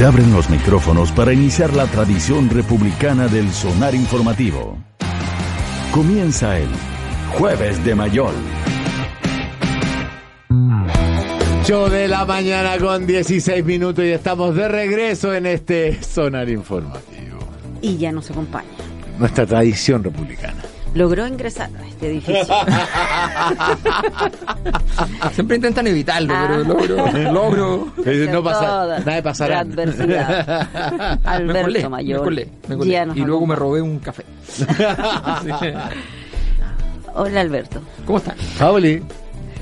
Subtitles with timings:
[0.00, 4.78] Se abren los micrófonos para iniciar la tradición republicana del sonar informativo.
[5.92, 6.70] Comienza el
[7.34, 8.32] Jueves de Mayol.
[11.64, 17.38] 8 de la mañana con 16 minutos y estamos de regreso en este sonar informativo.
[17.82, 18.70] Y ya nos acompaña.
[19.18, 20.62] Nuestra tradición republicana.
[20.94, 22.44] Logró ingresar a este edificio.
[25.32, 26.58] Siempre intentan evitarlo, pero Ah.
[26.58, 27.32] logro.
[27.32, 27.92] logro.
[28.32, 29.60] No pasa, nada de pasará.
[29.60, 30.68] adversidad.
[31.22, 32.24] Me Alberto colé, me Mayor.
[32.24, 32.90] colé, me colé.
[32.90, 34.24] Ya nos Y luego me robé un café.
[37.14, 37.80] Hola Alberto.
[38.06, 38.36] ¿Cómo están?
[38.58, 39.02] Pauli,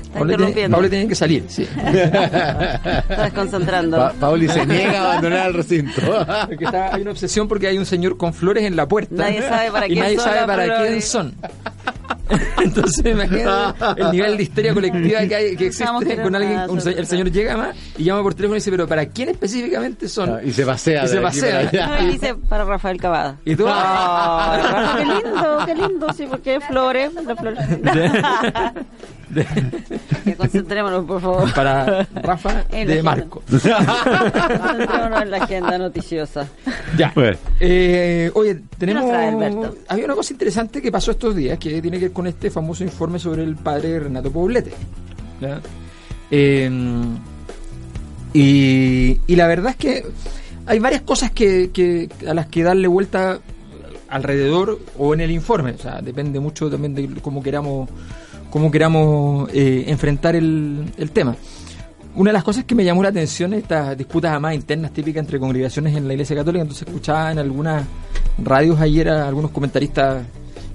[0.09, 0.75] Está Pauli tiene, interrumpiendo.
[0.77, 1.63] Pauli tiene que salir, sí.
[1.85, 3.97] Está desconcentrando.
[3.97, 6.01] Pa- Pauli se niega a abandonar el recinto.
[6.47, 9.13] Porque está- hay una obsesión porque hay un señor con flores en la puerta.
[9.15, 11.35] Nadie sabe para y quién nadie son sabe para quién son.
[12.63, 16.61] Entonces imagínate el nivel de histeria colectiva que, hay, que existe con alguien.
[16.69, 20.07] un el señor llega más y llama por teléfono y dice, pero ¿para quién específicamente
[20.07, 20.29] son?
[20.31, 21.05] Ah, y se pasea.
[21.05, 21.69] Y se pasea.
[21.71, 22.01] para.
[22.01, 23.37] No, dice para Rafael Cavada.
[23.45, 27.59] Y tú, Ah, Rafa, qué lindo, qué lindo, sí, porque flores, las flores.
[30.23, 31.53] Que concentrémonos, por favor.
[31.53, 33.03] para Rafa En de.
[33.03, 33.41] Marco.
[33.49, 36.47] Concentrémonos en la agenda noticiosa.
[36.97, 37.11] Ya.
[37.15, 37.37] Bueno.
[37.59, 39.09] Eh, oye, tenemos.
[39.09, 39.33] trae?
[39.87, 42.83] Había una cosa interesante que pasó estos días que tiene que ver con este famoso
[42.83, 44.71] informe sobre el padre Renato Poblete.
[45.41, 45.61] ¿ya?
[46.31, 46.69] Eh,
[48.33, 50.05] y, y la verdad es que
[50.65, 53.39] hay varias cosas que, que- a las que darle vuelta
[54.09, 55.71] alrededor o en el informe.
[55.71, 57.89] O sea, depende mucho también de cómo queramos,
[58.49, 61.35] cómo queramos eh, enfrentar el, el tema.
[62.15, 65.21] Una de las cosas que me llamó la atención es estas disputas además internas típicas
[65.21, 66.63] entre congregaciones en la Iglesia Católica.
[66.63, 67.85] Entonces escuchaba en algunas
[68.43, 70.23] radios ayer a algunos comentaristas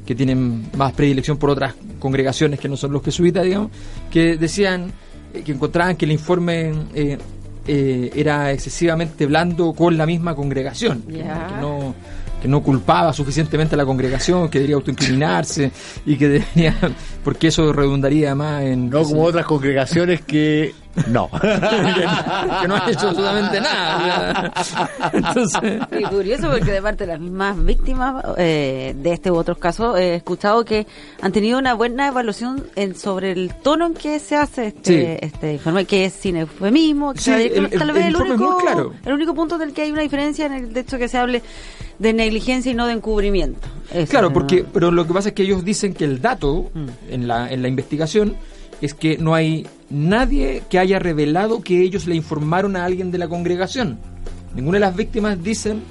[0.07, 3.71] que tienen más predilección por otras congregaciones que no son los jesuitas, digamos,
[4.11, 4.93] que decían
[5.33, 7.19] eh, que encontraban que el informe eh,
[7.67, 11.25] eh, era excesivamente blando con la misma congregación, que
[11.61, 11.74] no
[12.44, 15.72] que no culpaba suficientemente a la congregación, que debería autoincriminarse
[16.05, 16.77] y que debería,
[17.25, 20.75] porque eso redundaría más en No como otras congregaciones que
[21.09, 21.28] no.
[21.41, 24.53] que no han hecho absolutamente nada.
[25.12, 25.60] Entonces,
[25.99, 29.99] Y curioso porque de parte de las mismas víctimas eh, de este u otros casos
[29.99, 30.87] he escuchado que
[31.21, 35.19] han tenido una buena evaluación en, sobre el tono en que se hace este, Sí.
[35.27, 38.59] este informe, que es sin eufemismo, que Sí, tal el- el- vez el el, único,
[38.59, 38.93] claro.
[39.05, 41.43] el único punto del que hay una diferencia en el hecho que se hable
[41.99, 43.69] de negligencia y no de encubrimiento.
[43.93, 46.87] Eso, claro, porque pero lo que pasa es que ellos dicen que el dato Mm.
[47.11, 48.37] en la en la investigación
[48.84, 53.19] es que no hay nadie que haya revelado que ellos le informaron a alguien de
[53.19, 53.99] la congregación.
[54.55, 55.83] Ninguna de las víctimas dicen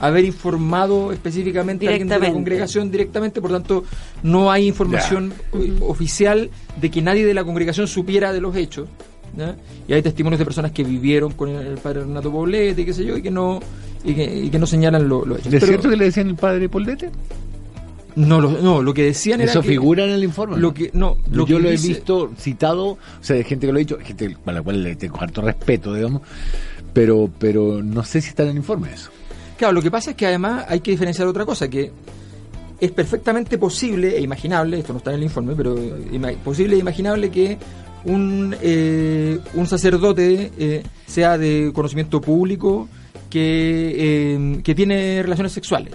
[0.00, 3.84] haber informado específicamente a alguien de la congregación directamente, por tanto
[4.22, 5.32] no hay información
[5.80, 6.50] oficial
[6.80, 8.88] de que nadie de la congregación supiera de los hechos.
[9.36, 9.54] ¿ya?
[9.86, 13.16] Y hay testimonios de personas que vivieron con el, padre Renato Poblete, qué sé yo,
[13.16, 13.60] y que no
[14.02, 15.52] y que, y que no señalan lo- los hechos.
[15.52, 17.10] ¿Es Pero cierto que le decían el padre Poldete?
[18.26, 20.56] No, lo, no, lo que decían era Eso que- figura en el informe.
[20.58, 23.72] lo que no lo Yo que lo he visto citado, o sea, de gente que
[23.72, 26.22] lo ha dicho, gente a la cual le tengo harto respeto, digamos,
[26.92, 29.10] pero pero no sé si está en el informe eso.
[29.56, 31.90] Claro, lo que pasa es que además hay que diferenciar otra cosa, que
[32.80, 36.78] es perfectamente posible e imaginable, esto no está en el informe, pero ima- posible e
[36.78, 37.58] imaginable que
[38.06, 42.88] un, eh, un sacerdote eh, sea de conocimiento público
[43.28, 45.92] que, eh, que tiene relaciones sexuales.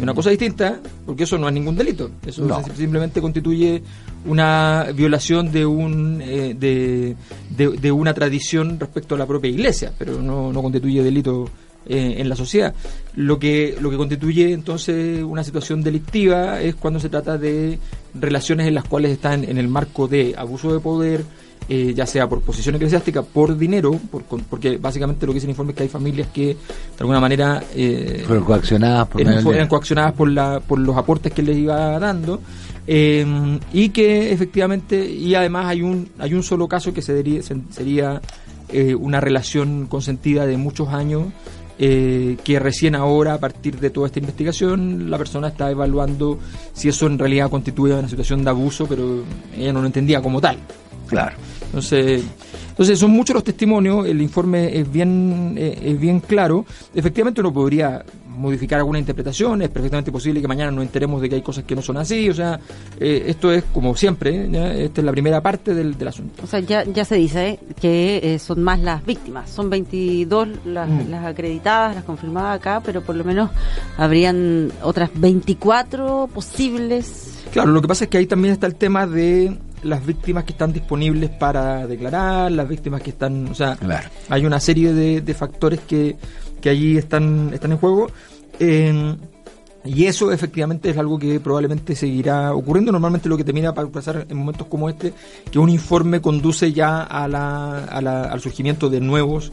[0.00, 2.10] Una cosa distinta, porque eso no es ningún delito.
[2.26, 2.62] Eso No.
[2.76, 3.82] simplemente constituye
[4.26, 7.16] una violación de un eh, de,
[7.56, 11.48] de- de una tradición respecto a la propia iglesia, pero no, no constituye delito
[11.86, 12.74] eh, en la sociedad.
[13.14, 17.78] Lo que lo que constituye entonces una situación delictiva es cuando se trata de
[18.14, 21.24] relaciones en las cuales están en el marco de abuso de poder,
[21.68, 25.46] eh, ya sea por posición eclesiástica, por dinero, por, con- porque básicamente lo que dice
[25.46, 26.56] el informe es que hay familias que de
[27.00, 29.20] alguna manera eh, Pero coaccionadas por
[29.56, 32.40] eran, coaccionadas por, la, por los aportes que les iba dando
[32.86, 37.42] eh, y que efectivamente y además hay un hay un solo caso que se dería-
[37.42, 38.20] se- sería
[38.70, 41.24] eh, una relación consentida de muchos años
[41.80, 46.38] eh, que recién ahora a partir de toda esta investigación la persona está evaluando
[46.72, 49.22] si eso en realidad constituye una situación de abuso pero
[49.56, 50.56] ella no lo entendía como tal
[51.08, 51.36] Claro.
[51.66, 52.22] entonces,
[52.70, 56.64] Entonces son muchos los testimonios, el informe es bien, eh, es bien claro.
[56.94, 61.34] Efectivamente uno podría modificar alguna interpretación, es perfectamente posible que mañana nos enteremos de que
[61.34, 62.60] hay cosas que no son así, o sea,
[63.00, 64.72] eh, esto es como siempre, ¿ya?
[64.74, 66.44] esta es la primera parte del, del asunto.
[66.44, 70.88] O sea, ya, ya se dice que eh, son más las víctimas, son 22 las,
[70.88, 71.10] Mm.
[71.10, 73.50] las acreditadas, las confirmadas acá, pero por lo menos
[73.96, 77.34] habrían otras 24 posibles.
[77.52, 80.52] Claro, lo que pasa es que ahí también está el tema de las víctimas que
[80.52, 84.08] están disponibles para declarar, las víctimas que están, o sea, Claro.
[84.28, 86.16] hay una serie de, de factores que,
[86.60, 88.08] que allí están, están en juego.
[88.60, 89.14] Eh,
[89.84, 92.92] y eso efectivamente es algo que probablemente seguirá ocurriendo.
[92.92, 95.14] Normalmente lo que termina para pasar en momentos como este,
[95.50, 99.52] que un informe conduce ya a la, a la- al surgimiento de nuevos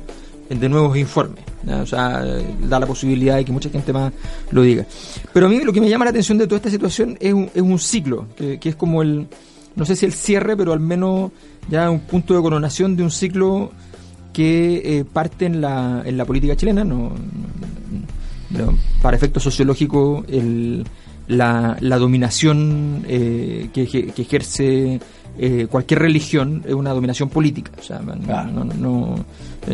[0.50, 1.44] de nuevos informes.
[1.68, 4.14] O sea, da la posibilidad de que mucha gente más
[4.52, 4.86] lo diga.
[5.34, 7.50] Pero a mí lo que me llama la atención de toda esta situación es un,
[7.52, 9.28] es un ciclo, que, que es como el,
[9.76, 11.32] no sé si el cierre, pero al menos
[11.70, 13.72] ya un punto de coronación de un ciclo
[14.34, 17.12] que eh, parte en la, en la política chilena, no,
[18.52, 20.86] no- no, para efectos sociológicos, el,
[21.28, 25.00] la, la dominación eh, que, eje- que ejerce
[25.38, 27.72] eh, cualquier religión es una dominación política.
[27.80, 29.26] O sea, no- no- no-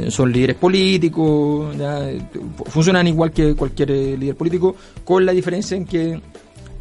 [0.09, 2.00] son líderes políticos, ya,
[2.68, 6.21] funcionan igual que cualquier líder político, con la diferencia en que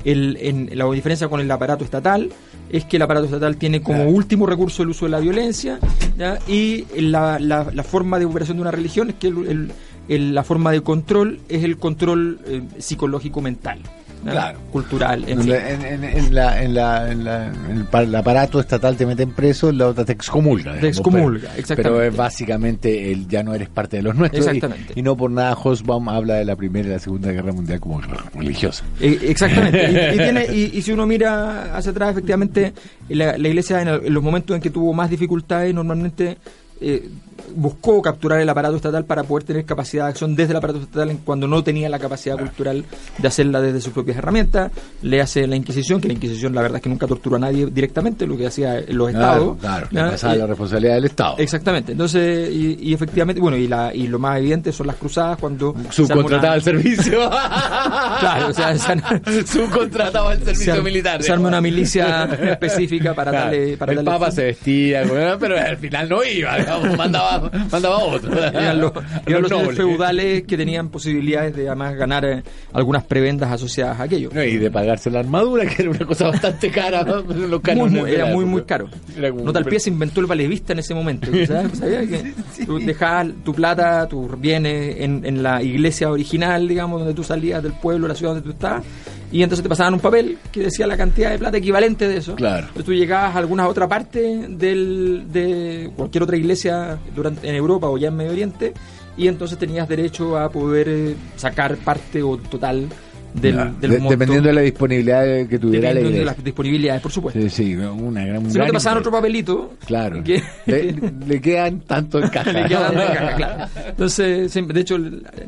[0.04, 2.30] el, en, la diferencia con el aparato estatal
[2.70, 4.10] es que el aparato estatal tiene como Claro.
[4.10, 5.78] último recurso el uso de la violencia
[6.16, 6.38] ¿ya?
[6.48, 9.72] y la, la- la forma de operación de una religión es que el- el-
[10.08, 13.80] el- la forma de control es el control eh, psicológico mental.
[14.22, 14.58] Claro.
[14.70, 15.52] cultural en fin.
[15.54, 20.12] en- en- en la, el, pa- el aparato estatal te meten preso, la otra te
[20.12, 20.78] excomulga.
[20.78, 21.82] Te excomulga, pero- exactamente.
[21.82, 24.44] Pero es básicamente el ya no eres parte de los nuestros.
[24.46, 24.92] y- Exactamente.
[24.96, 28.00] Y, no por nada Hosbaum habla de la Primera y la Segunda Guerra Mundial como
[28.34, 28.84] religiosa.
[29.00, 29.80] Eh, exactamente.
[29.90, 32.72] Y, y tiene, y, si uno mira hacia atrás, efectivamente,
[33.08, 36.36] la, la iglesia en, el- en los momentos en que tuvo más dificultades, normalmente
[36.80, 37.08] eh,
[37.54, 41.18] buscó capturar el aparato estatal para poder tener capacidad de acción desde el aparato estatal
[41.24, 42.84] cuando no tenía la capacidad cultural
[43.18, 44.70] de hacerla desde sus propias herramientas.
[45.02, 47.66] Le hace la Inquisición, que la Inquisición la verdad es que nunca torturó a nadie
[47.66, 49.58] directamente, lo que hacía los estados.
[49.58, 50.10] Claro, ¿ya?
[50.10, 51.34] pasaba Eh, la responsabilidad del Estado.
[51.38, 51.92] Exactamente.
[51.92, 55.74] Entonces, y, y efectivamente, bueno, y, la, y lo más evidente son las cruzadas cuando...
[55.90, 57.28] Subcontrataba el servicio.
[57.30, 61.22] Claro, o sea, se- subcontrataba el se, servicio ar- militar.
[61.22, 63.76] se arma una milicia específica para Claro, darle...
[63.76, 64.34] Para el darle Papa fin.
[64.36, 65.02] se vestía,
[65.38, 67.39] pero al final no iba, digamos, mandaba,
[67.70, 68.32] mandaba otro.
[68.60, 68.92] Eran los,
[69.26, 69.76] eran los nobles.
[69.76, 72.42] feudales que tenían posibilidades de además ganar eh,
[72.72, 74.30] algunas prebendas asociadas a aquello.
[74.32, 77.02] No, y de pagarse la armadura, que era una cosa bastante cara.
[77.04, 77.22] ¿no?
[77.22, 78.88] Los Muy, muy- era muy, muy caro.
[79.16, 81.28] Era como- Nota al pie se inventó el valevista en ese momento.
[81.46, 81.78] ¿sabes?
[81.78, 82.34] ¿Sabías que
[82.64, 87.62] tú dejabas tu plata, tus bienes en, en la iglesia original, digamos, donde tú salías
[87.62, 88.82] del pueblo, la ciudad donde tú estabas,
[89.32, 92.34] y entonces te pasaban un papel que decía la cantidad de plata equivalente de eso.
[92.34, 92.66] Claro.
[92.68, 97.88] Entonces tú llegabas a alguna otra parte del, de cualquier otra iglesia durante, en Europa
[97.88, 98.74] o ya en Medio Oriente,
[99.16, 102.88] y entonces tenías derecho a poder eh, sacar parte o total
[103.34, 106.24] del, del de- dependiendo de la disponibilidad que tuviera la Dependiendo de iglesia.
[106.24, 107.40] las disponibilidades, por supuesto.
[107.40, 108.40] Sí, sí, una gran.
[108.42, 110.22] Si no te gran pasaban otro papelito, Claro.
[110.24, 110.92] que- Le,
[111.26, 112.52] le quedan tanto en caja.
[112.52, 113.64] le quedan de caja, claro.
[113.88, 114.96] Entonces, de hecho,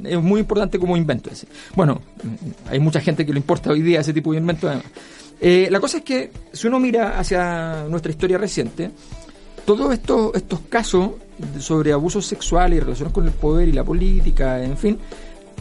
[0.04, 1.46] es muy importante como invento ese.
[1.74, 2.00] Bueno,
[2.70, 4.68] hay mucha gente que le importa hoy día ese tipo de invento.
[4.68, 4.86] además.
[5.40, 8.90] Eh, la cosa es que, si uno mira hacia nuestra historia reciente,
[9.64, 11.10] todos estos, estos casos
[11.58, 14.98] sobre abusos sexuales y relaciones con el poder y la política, en fin,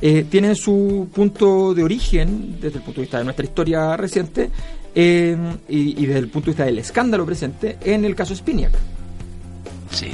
[0.02, 4.50] eh, tienen su punto de origen desde el punto de vista de nuestra historia reciente
[4.96, 5.38] eh,
[5.70, 8.72] y, y desde el punto de vista del escándalo presente en el caso Spiniak.
[9.92, 10.12] Sí.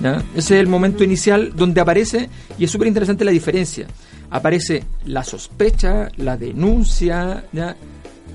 [0.00, 0.22] ¿ya?
[0.34, 3.86] Ese es el momento inicial donde aparece, y es súper interesante la diferencia,
[4.30, 7.76] aparece la sospecha, la denuncia, ¿ya?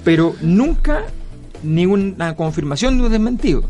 [0.03, 1.05] pero nunca
[1.63, 3.61] ninguna confirmación ni un desmentido.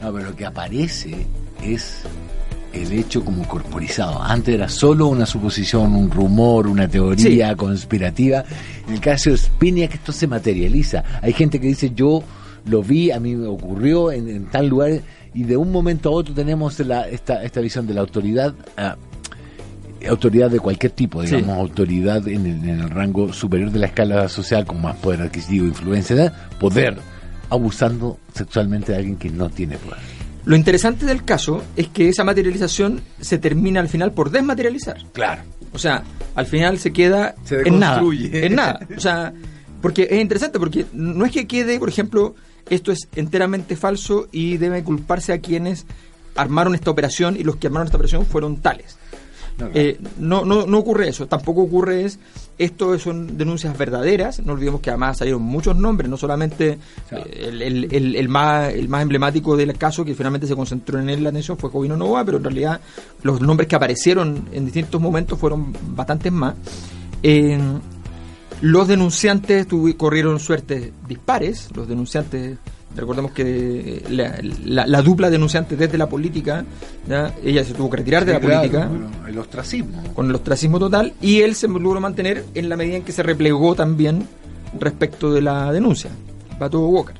[0.00, 1.26] No, pero lo que aparece
[1.62, 2.02] es
[2.72, 4.22] el hecho como corporizado.
[4.22, 8.44] Antes era solo una suposición, un rumor, una teoría conspirativa.
[8.86, 11.02] En el caso de Spiniak esto se materializa.
[11.22, 12.22] Hay gente que dice yo
[12.66, 15.00] lo vi, a mí me ocurrió en, en tal lugar
[15.34, 18.54] y de un momento a otro tenemos la- esta, esta visión de la autoridad.
[18.76, 18.96] ah,
[20.08, 21.36] autoridad de cualquier tipo, Sí.
[21.36, 25.20] digamos, autoridad en el, en el rango superior de la escala social con más poder
[25.22, 26.96] adquisitivo, influencia, poder,
[27.50, 29.98] abusando sexualmente de alguien que no tiene poder.
[30.44, 34.98] Lo interesante del caso es que esa materialización se termina al final por desmaterializar.
[35.12, 35.42] Claro.
[35.72, 36.02] O sea,
[36.34, 38.02] al final se queda Se en nada.
[38.02, 38.80] En nada.
[38.96, 39.32] O sea,
[39.80, 42.34] porque es interesante, porque no es que quede, por ejemplo,
[42.68, 45.86] esto es enteramente falso y debe culparse a quienes
[46.36, 48.96] armaron esta operación y los que armaron esta operación fueron tales.
[49.74, 51.26] Eh, no, no, no ocurre eso.
[51.26, 52.18] Tampoco ocurre es
[52.60, 54.44] esto son denuncias verdaderas.
[54.44, 56.78] No olvidemos que además salieron muchos nombres, no solamente
[57.10, 61.08] eh, el, el, el, más, el más emblemático del caso que finalmente se concentró en
[61.08, 62.80] él la atención fue Jovino Novoa, pero en realidad
[63.22, 66.54] los nombres que aparecieron en distintos momentos fueron bastantes más.
[68.60, 71.68] los denunciantes corrieron suertes dispares.
[71.74, 72.58] Los denunciantes
[72.96, 76.64] Recordemos que la, dupla denunciante desde la política,
[77.42, 78.90] ella se tuvo que retirar de la política.
[79.28, 80.02] el ostracismo.
[80.14, 83.22] Con el ostracismo total, y él se logró mantener en la medida en que se
[83.22, 84.26] replegó también
[84.78, 86.10] respecto de la denuncia.
[86.58, 87.16] Pato Walker.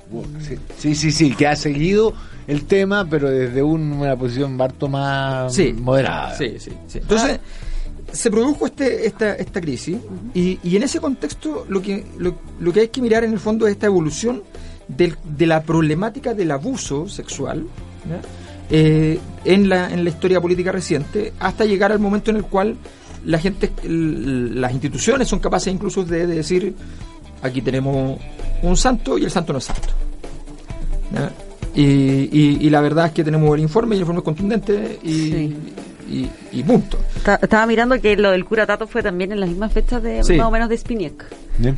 [0.76, 2.12] Sí, sí, sí, que ha seguido
[2.46, 6.36] el tema, pero desde una posición harto más moderada.
[6.36, 6.98] Sí, sí, sí.
[6.98, 7.40] Entonces,
[8.12, 9.96] se produjo este, esta, esta crisis,
[10.34, 13.38] y, y, en ese contexto lo que, lo, lo que hay que mirar en el
[13.38, 14.42] fondo es esta evolución
[14.96, 17.66] de la problemática del abuso sexual
[18.70, 22.76] eh, en, la, en la historia política reciente, hasta llegar al momento en el cual
[23.24, 26.74] la gente, las instituciones son capaces incluso de, decir,
[27.42, 28.18] aquí tenemos
[28.62, 29.88] un santo y el santo no es santo.
[31.74, 31.82] Y,
[32.64, 35.54] y, la verdad es que tenemos el informe y el informe es contundente y,
[36.10, 36.98] y, punto.
[37.40, 40.46] estaba mirando que lo del cura Tato fue también en las mismas fechas de más
[40.46, 41.24] o menos de Spiniak.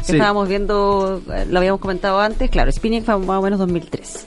[0.09, 4.27] Estábamos viendo, eh, lo habíamos comentado antes, claro, Spiniak fue más o menos 2003.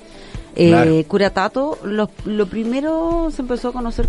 [0.58, 4.08] Eh, Cura Tato, lo, lo, primero se empezó a conocer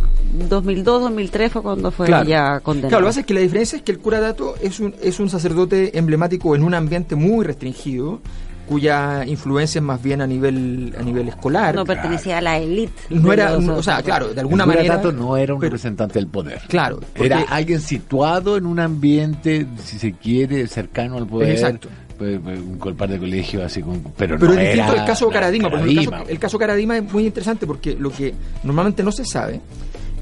[0.49, 2.89] 2002, 2003 fue cuando fue ya condenado.
[2.91, 4.95] Claro, lo que pasa es que la diferencia es que el cura Tato es un,
[5.03, 8.21] es un sacerdote emblemático en un ambiente muy restringido,
[8.67, 11.75] cuya influencia es más bien a nivel a nivel escolar.
[11.75, 12.93] No pertenecía a la élite.
[13.11, 15.01] No era, o sea, claro, de alguna manera.
[15.13, 16.61] no era un representante del poder.
[16.69, 17.01] Claro.
[17.15, 21.51] Era alguien situado en un ambiente, si se quiere, cercano al poder.
[21.51, 21.89] Exacto.
[22.19, 25.97] Un par de colegios así con, pero, pero no es distinto el caso Caradima, el,
[25.97, 28.33] caso, el caso Caradima es muy interesante porque lo que
[28.65, 29.61] normalmente no se sabe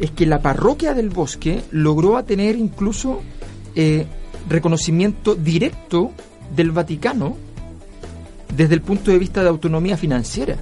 [0.00, 3.22] es que la parroquia del bosque logró tener incluso
[3.76, 4.06] eh,
[4.48, 6.10] reconocimiento directo
[6.54, 7.36] del Vaticano
[8.56, 10.56] desde el punto de vista de autonomía financiera.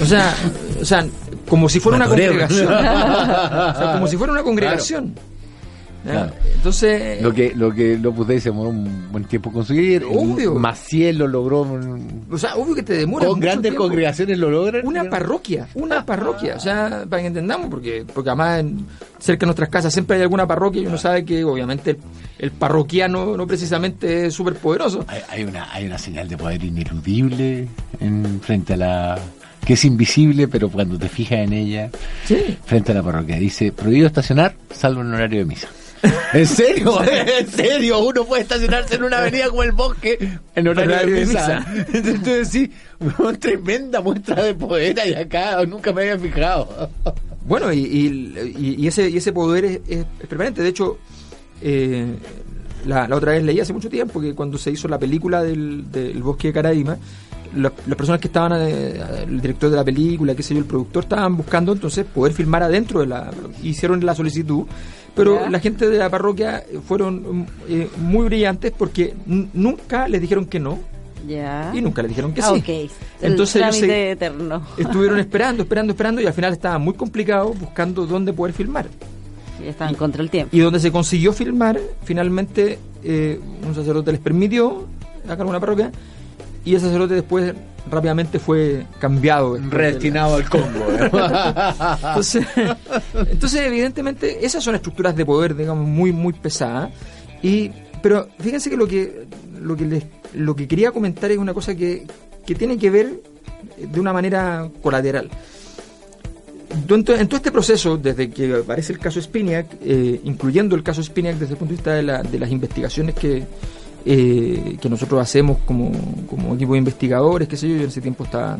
[0.00, 0.34] O sea,
[0.80, 1.06] o sea
[1.48, 2.66] como si fuera una congregación.
[3.92, 5.14] como si fuera una congregación.
[6.04, 7.22] Entonces.
[7.22, 10.04] Lo que, lo que lo se demoró un buen tiempo conseguir.
[10.04, 10.54] Obvio.
[10.54, 11.66] Maciel lo logró.
[12.30, 13.26] O sea, obvio que te demora.
[13.26, 14.86] Con grandes congregaciones lo logran.
[14.86, 16.56] Una parroquia, una parroquia.
[16.56, 18.64] O sea, para que entendamos, porque, porque además
[19.18, 21.96] cerca de nuestras casas siempre hay alguna parroquia y uno sabe que obviamente
[22.38, 25.04] el, parroquiano no precisamente es súper poderoso.
[25.28, 27.68] Hay, una, hay una señal de poder ineludible
[28.00, 29.18] en, frente a la
[29.64, 31.90] que es invisible, pero cuando te fijas en ella,
[32.64, 35.68] frente a la parroquia, dice prohibido estacionar, salvo en horario de misa.
[36.32, 37.02] ¿En serio?
[37.38, 38.00] ¿En serio?
[38.00, 41.64] Uno puede estacionarse en una avenida como el bosque en horario de misa.
[41.92, 42.70] Entonces sí,
[43.38, 46.90] tremenda muestra de poder y acá nunca me había fijado.
[47.44, 47.80] Bueno, y,
[48.58, 50.62] y, ese, y ese poder es, permanente.
[50.62, 50.98] De hecho,
[51.60, 52.06] eh,
[52.86, 56.22] la, otra vez leí hace mucho tiempo que cuando se hizo la película del, del
[56.22, 56.98] bosque de Caraíma,
[57.54, 61.04] las personas que estaban, eh, el director de la película, qué sé yo, el productor,
[61.04, 63.30] estaban buscando entonces poder filmar adentro de la...
[63.62, 64.64] Hicieron la solicitud
[65.14, 70.58] pero la gente de la parroquia fueron eh, muy brillantes porque nunca les dijeron que
[70.58, 70.78] no.
[71.72, 72.90] Y nunca les dijeron que ah, sí.
[73.20, 74.62] Entonces ellos eterno.
[74.76, 78.86] estuvieron esperando, esperando, esperando y al final estaba muy complicado buscando dónde poder filmar.
[79.62, 80.56] Y estaban contra el tiempo.
[80.56, 84.86] Y donde se consiguió filmar, finalmente eh, un sacerdote les permitió,
[85.28, 85.92] acá en una parroquia,
[86.64, 87.54] y el sacerdote después
[87.90, 89.58] rápidamente fue cambiado.
[89.58, 90.86] Redestinado al Congo.
[90.90, 91.10] ¿eh?
[93.30, 96.90] entonces, evidentemente, esas son estructuras de poder, digamos, muy, muy pesadas.
[97.42, 97.70] Y,
[98.02, 99.26] pero fíjense que lo que,
[99.60, 100.04] lo que, les,
[100.34, 102.06] lo que quería comentar es una cosa que,
[102.46, 103.20] que tiene que ver
[103.78, 105.28] de una manera colateral.
[106.88, 111.36] En todo este proceso, desde que aparece el caso Spiniak, eh, incluyendo el caso Spiniak
[111.36, 113.44] desde el punto de vista de, la, de las investigaciones que,
[114.04, 115.92] eh, que nosotros hacemos como,
[116.28, 118.58] como, equipo de investigadores, qué sé yo, yo en ese tiempo estaba,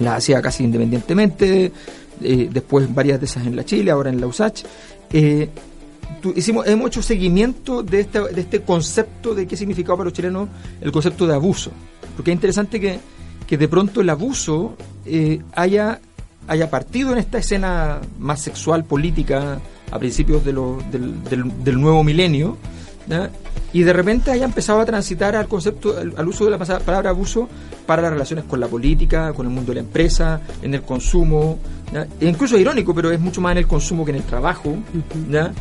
[0.00, 1.72] la hacía casi independientemente,
[2.20, 4.64] eh, después varias de esas en la Chile, ahora en la USACH.
[5.12, 5.48] Eh,
[6.34, 10.48] hicimos, hemos hecho seguimiento de este, de este concepto de qué significaba para los chilenos
[10.80, 11.70] el concepto de abuso,
[12.16, 12.98] porque es interesante que,
[13.46, 14.76] que de pronto el abuso
[15.54, 16.00] haya,
[16.48, 19.60] haya partido en esta escena más sexual, política,
[19.92, 22.56] a principios de del, del, del nuevo milenio,
[23.72, 27.48] y de repente haya empezado a transitar al concepto, al, uso de la palabra abuso
[27.86, 31.58] para las relaciones con la política, con el mundo de la empresa, en el consumo,
[32.20, 34.76] e incluso es irónico, pero es mucho más en el consumo que en el trabajo.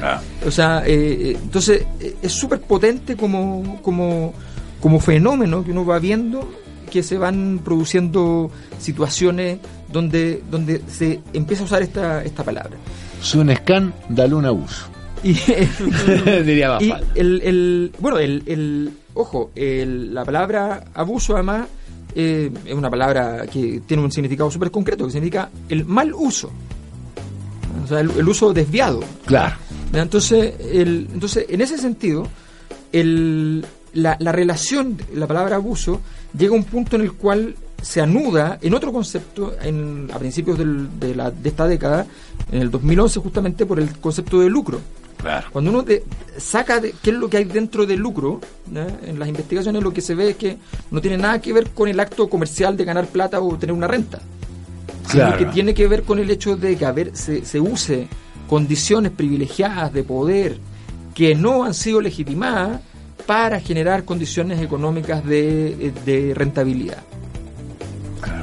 [0.01, 0.21] Ah.
[0.45, 4.33] O sea, eh, eh, entonces eh, es súper potente como, como,
[4.79, 6.47] como fenómeno que uno va viendo
[6.89, 9.59] que se van produciendo situaciones
[9.91, 12.75] donde, donde se empieza a usar esta, esta palabra.
[13.21, 14.90] Sunescan, dale un abuso.
[15.23, 15.33] Y,
[16.43, 21.67] Diría y el, el, bueno, el, el ojo, el, la palabra abuso además
[22.15, 26.51] eh, es una palabra que tiene un significado súper concreto, que significa el mal uso.
[27.83, 29.01] O sea, el, uso desviado.
[29.25, 29.55] Claro.
[29.93, 32.27] Entonces, el, entonces en ese sentido,
[32.91, 36.01] el, la, la relación, la palabra abuso,
[36.37, 40.57] llega a un punto en el cual se anuda en otro concepto en, a principios
[40.57, 42.05] de, la, de esta década,
[42.51, 44.79] en el 2011 justamente por el concepto de lucro.
[45.51, 45.85] Cuando uno
[46.37, 48.39] saca de, qué es lo que hay dentro del lucro,
[48.73, 50.57] en las investigaciones lo que se ve es que
[50.89, 53.87] no tiene nada que ver con el acto comercial de ganar plata o tener una
[53.87, 54.21] renta,
[55.09, 58.07] sino que tiene que ver con el hecho de que a se, se use
[58.47, 60.57] condiciones privilegiadas de poder
[61.13, 62.81] que no han sido legitimadas
[63.25, 67.03] para generar condiciones económicas de, de rentabilidad.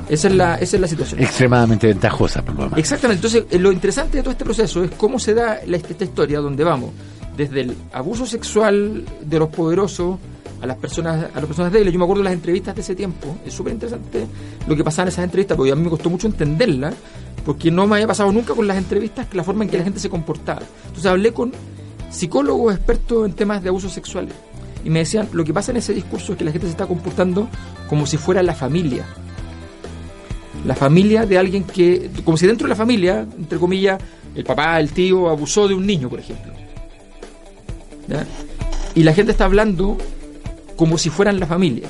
[0.09, 1.21] Esa es la, esa es la situación.
[1.21, 3.27] Extremadamente ventajosa, por lo Exactamente.
[3.27, 6.65] Entonces, eh, lo interesante de todo este proceso es cómo se da esta historia donde
[6.65, 6.91] vamos
[7.37, 10.19] desde el abuso sexual de los poderosos
[10.61, 11.93] a las personas a las personas débiles.
[11.93, 13.37] Yo me acuerdo de las entrevistas de ese tiempo.
[13.47, 14.27] Es súper interesante
[14.67, 16.93] lo que pasaba en esas entrevistas, porque a mí me costó mucho entenderla,
[17.45, 19.85] porque no me había pasado nunca con las entrevistas que la forma en que la
[19.85, 20.63] gente se comportaba.
[20.87, 21.53] Entonces hablé con
[22.11, 24.29] psicólogos expertos en temas de abuso sexual
[24.85, 26.87] y me decían, lo que pasa en ese discurso es que la gente se está
[26.87, 27.49] comportando
[27.89, 29.05] como si fuera la familia
[30.65, 34.01] la familia de alguien que, como si dentro de la familia, entre comillas,
[34.35, 36.53] el papá, el tío abusó de un niño, por ejemplo.
[38.95, 39.97] Y la gente está hablando
[40.77, 41.89] como si fueran la familia.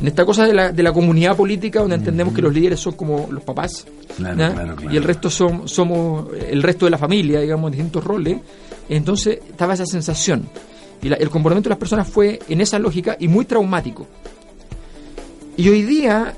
[0.00, 2.94] En esta cosa de la, de la comunidad política, donde entendemos que los líderes son
[2.94, 3.86] como los papás,
[4.90, 8.38] y el resto son, somos el resto de la familia, digamos, en distintos roles,
[8.88, 10.48] entonces estaba esa sensación.
[11.02, 14.06] Y el comportamiento de las personas fue en esa lógica y muy traumático.
[15.56, 16.34] Y hoy día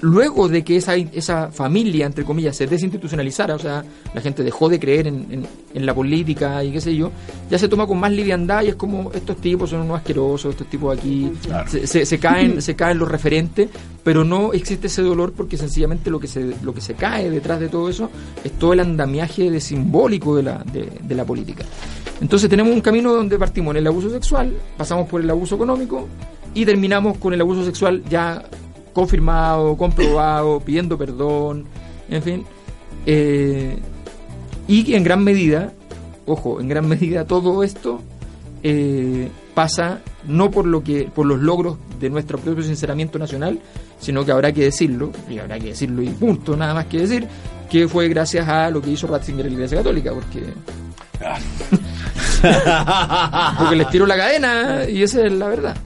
[0.00, 4.68] luego de que esa, esa familia, entre comillas, se desinstitucionalizara, o sea, la gente dejó
[4.68, 7.10] de creer en, en, la política y qué sé yo,
[7.50, 10.66] ya se toma con más liviandad y es como estos tipos son unos asquerosos, estos
[10.68, 11.32] tipos aquí
[11.66, 13.68] se, se, caen, se caen los referentes,
[14.04, 17.60] pero no existe ese dolor porque sencillamente lo que se, lo que se cae detrás
[17.60, 18.10] de todo eso
[18.44, 21.64] es todo el andamiaje de simbólico de la, de, de la política.
[22.20, 26.08] Entonces tenemos un camino donde partimos en el abuso sexual, pasamos por el abuso económico
[26.54, 28.44] y terminamos con el abuso sexual ya
[28.98, 31.66] confirmado, comprobado, pidiendo perdón,
[32.10, 32.44] en fin.
[33.06, 33.78] Eh,
[34.66, 35.72] y en gran medida,
[36.26, 38.02] ojo, en gran medida todo esto
[38.64, 43.60] eh, pasa no por lo que por los logros de nuestro propio sinceramiento nacional,
[44.00, 47.28] sino que habrá que decirlo, y habrá que decirlo y punto, nada más que decir,
[47.70, 50.42] que fue gracias a lo que hizo Ratzinger en la Iglesia Católica, porque
[53.58, 55.76] porque les tiró la cadena y esa es la verdad.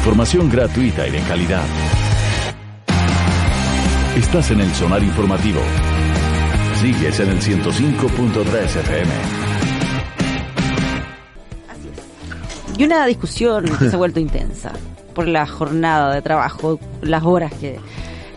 [0.00, 1.62] Información gratuita y de calidad.
[4.16, 5.60] Estás en el sonar informativo.
[6.80, 9.12] Sigues en el 105.3 FM.
[11.68, 12.78] Así es.
[12.78, 14.72] Y una discusión que se ha vuelto intensa
[15.14, 17.78] por la jornada de trabajo, las horas que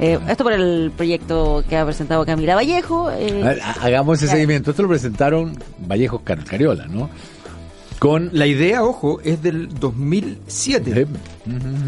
[0.02, 3.10] eh, esto por el proyecto que ha presentado Camila Vallejo.
[3.10, 4.72] Eh, hagamos ese seguimiento.
[4.72, 7.10] Esto lo presentaron Vallejo Cariola, ¿no?
[8.04, 11.08] Con la idea, ojo, es del 2007.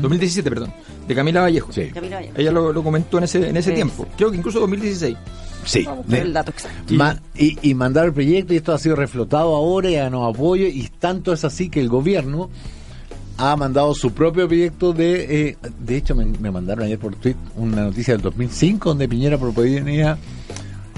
[0.01, 0.71] 2017, perdón.
[1.05, 1.73] De Camila Vallejo.
[1.73, 1.91] Sí.
[2.37, 4.07] Ella lo, comentó en ese, en ese tiempo.
[4.15, 5.17] Creo que incluso 2016.
[5.65, 5.85] Sí.
[6.11, 6.93] el dato exacto.
[7.35, 10.89] y, y mandar el proyecto y esto ha sido reflotado ahora y ganó apoyo y
[10.99, 12.49] tanto es así que el gobierno
[13.37, 15.47] ha mandado su propio proyecto de...
[15.49, 19.37] Eh, de hecho, me, me, mandaron ayer por tweet una noticia del 2005 donde Piñera
[19.37, 20.17] proponía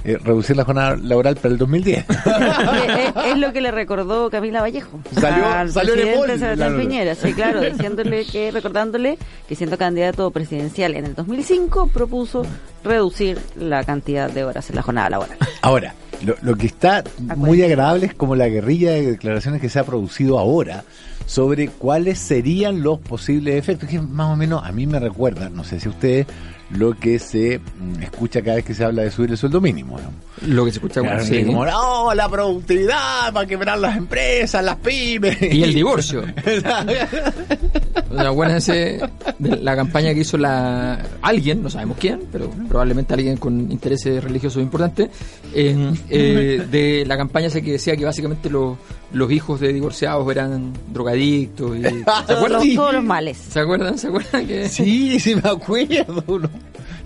[0.03, 2.05] eh, reducir la jornada laboral para el 2010.
[3.25, 4.99] es, lo que le recordó Camila Vallejo.
[5.19, 10.95] Salió, al salió presidente Sebastián Piñera, sí, claro, diciéndole que, recordándole que siendo candidato presidencial
[10.95, 12.45] en el 2005 propuso
[12.83, 15.37] reducir la cantidad de horas en la jornada laboral.
[15.61, 17.03] Ahora, lo, lo que está
[17.35, 20.83] muy agradable es como la guerrilla de declaraciones que se ha producido ahora
[21.25, 25.63] sobre cuáles serían los posibles efectos, que más o menos a mí me recuerda, no
[25.63, 26.25] sé si ustedes
[26.71, 29.99] lo que se mm, escucha cada vez que se habla de subir el sueldo mínimo.
[30.45, 31.43] Lo que se escucha claro, sí.
[31.43, 35.41] como, no, la productividad para quebrar las empresas, las pymes.
[35.41, 36.23] Y el divorcio.
[38.17, 38.99] acuérdense
[39.39, 44.23] de la campaña que hizo la alguien, no sabemos quién, pero probablemente alguien con intereses
[44.23, 45.09] religiosos importantes,
[45.53, 48.77] eh, de la campaña esa que decía que básicamente los,
[49.11, 51.77] los hijos de divorciados eran drogadictos.
[51.77, 52.03] Y, ¿Se
[52.33, 52.75] acuerdan?
[52.75, 53.37] Todos los males.
[53.37, 53.97] ¿Se acuerdan?
[53.97, 54.47] ¿Se acuerdan?
[54.47, 54.69] Que...
[54.69, 56.49] Sí, sí me acuerdo.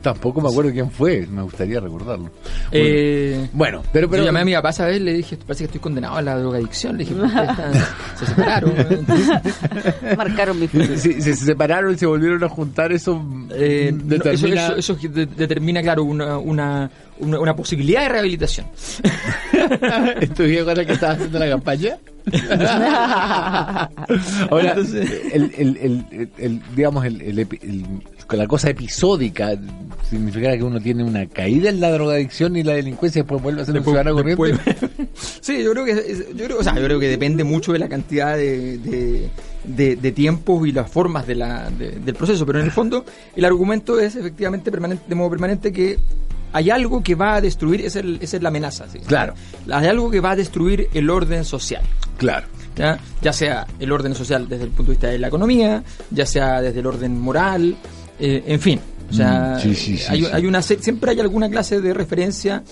[0.01, 2.31] Tampoco me acuerdo quién fue, me gustaría recordarlo.
[2.71, 4.23] Eh, bueno, pero, pero.
[4.23, 6.39] Yo llamé a mi papá a ver, le dije, parece que estoy condenado a la
[6.39, 6.97] drogadicción.
[6.97, 7.15] Le dije,
[8.17, 8.73] se separaron.
[10.17, 10.97] Marcaron mi futuro.
[10.97, 13.23] Si, se separaron y se volvieron a juntar, eso.
[13.51, 14.73] Eh, determina...
[14.75, 16.89] eso, eso, determina, claro, una, una,
[17.21, 18.67] una, posibilidad de rehabilitación.
[20.19, 21.97] ¿Estuviste con el que estaba haciendo la campaña?
[24.49, 24.75] Ahora,
[25.33, 27.47] el, el, el, digamos, el,
[28.29, 29.57] la cosa episódica
[30.09, 33.61] significará que uno tiene una caída en la drogadicción y la delincuencia y después vuelve
[33.61, 34.75] a ser un ciudadano corriente.
[35.41, 37.89] sí, yo creo que yo creo, o sea, yo creo que depende mucho de la
[37.89, 39.29] cantidad de,
[39.63, 43.05] de, tiempos y las formas de la, del proceso, pero en el fondo
[43.35, 45.97] el argumento es efectivamente permanente, de modo permanente que
[46.53, 48.85] hay algo que va a destruir, esa es, la amenaza.
[49.07, 49.33] Claro.
[49.71, 51.83] Hay algo que va a destruir el orden social.
[52.17, 52.47] Claro.
[52.75, 52.99] ¿ya?
[53.21, 56.61] ya sea el orden social desde el punto de vista de la economía, ya sea
[56.61, 57.75] desde el orden moral,
[58.19, 58.79] eh, en fin.
[59.09, 62.63] O sea, mm, hay, hay, una siempre hay alguna clase de referencia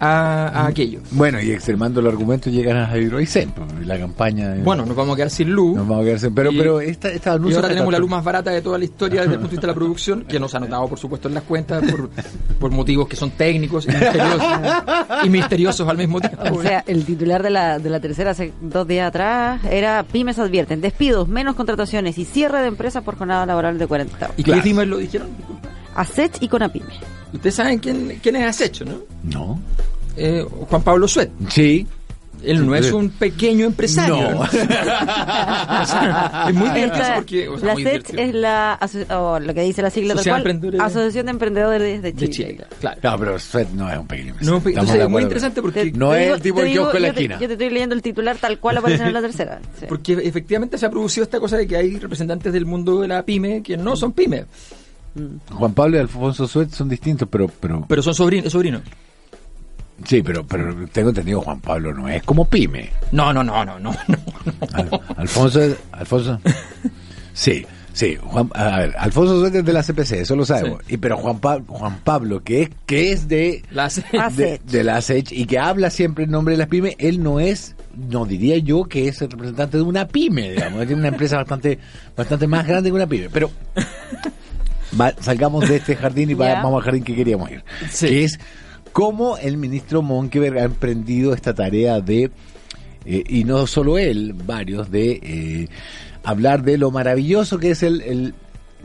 [0.00, 1.00] a, aquello.
[1.10, 3.52] Bueno, y extremando el argumento llegan a Hydroisen,
[3.84, 4.54] la campaña.
[4.62, 5.76] Bueno, nos vamos a quedar sin luz.
[5.76, 8.24] Nos vamos a quedar sin, pero, pero esta, esta y ahora tenemos la luz más
[8.24, 10.54] barata de toda la historia desde el punto de vista de la producción, que nos
[10.54, 12.10] ha notado, por supuesto, en las cuentas por,
[12.58, 14.42] por motivos que son técnicos y misteriosos,
[15.24, 16.42] y misteriosos al mismo tiempo.
[16.52, 20.38] O sea, el titular de la, de la tercera hace dos días atrás era Pymes
[20.38, 24.30] advierten, despidos, menos contrataciones y cierre de empresas por jornada laboral de 40 horas.
[24.36, 25.28] ¿Y qué pymes lo dijeron?
[25.94, 27.17] ASECH y CONAPYME.
[27.32, 29.00] Ustedes saben quién, quién es ASECH, ¿no?
[29.24, 29.60] No.
[30.16, 31.30] Eh, Juan Pablo Suet.
[31.48, 31.86] Sí.
[32.42, 34.30] Él no es un pequeño empresario.
[34.30, 34.44] No.
[36.48, 37.50] es muy divertido porque.
[37.62, 38.78] la SET es la.
[39.40, 42.64] lo que dice la sigla cual, Asociación de Emprendedores de Chile.
[42.80, 43.00] claro.
[43.02, 44.60] No, pero SET no es un pequeño empresario.
[44.60, 45.92] No, entonces es muy interesante porque.
[45.92, 47.38] no es el tipo de kiosco en la esquina.
[47.40, 49.60] yo te estoy leyendo el titular tal cual aparece en la tercera.
[49.88, 53.24] Porque efectivamente se ha producido esta cosa de que hay representantes del mundo de la
[53.24, 54.44] pyme que no son pyme.
[55.52, 57.48] Juan Pablo y Alfonso Suet son distintos, pero.
[57.60, 58.52] Pero, pero son sobrinos.
[60.04, 62.90] Sí, pero, pero tengo entendido Juan Pablo no es como pyme.
[63.10, 63.92] No, no, no, no, no.
[65.16, 65.60] Alfonso,
[65.92, 66.40] Alfonso.
[67.32, 68.16] Sí, sí.
[68.22, 70.82] Juan, a ver, Alfonso es de la CPC, eso lo sabemos.
[70.88, 73.88] Y pero Juan, Juan Pablo, que es que es de la
[74.36, 77.40] de, de, la SECH y que habla siempre en nombre de las pymes, él no
[77.40, 81.38] es no diría yo que es el representante de una pyme, digamos, tiene una empresa
[81.38, 81.78] bastante
[82.16, 83.50] bastante más grande que una pyme, pero
[85.20, 87.64] salgamos de este jardín y vamos al jardín que queríamos ir,
[87.98, 88.38] que es
[88.92, 92.30] cómo el ministro Monkeberg ha emprendido esta tarea de,
[93.04, 95.68] eh, y no solo él, varios, de eh,
[96.24, 98.34] hablar de lo maravilloso que es el,